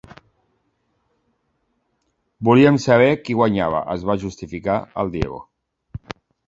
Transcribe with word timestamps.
Volíem 2.51 2.81
saber 2.89 3.13
qui 3.27 3.39
guanyava 3.43 3.85
—es 3.95 4.09
va 4.13 4.19
justificar 4.27 4.81
el 5.05 5.19
Diego—. 5.19 5.45